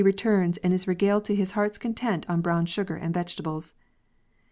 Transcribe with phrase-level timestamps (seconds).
[0.03, 3.75] returns and is regaled to his heart's content on brown sugar and vegetables.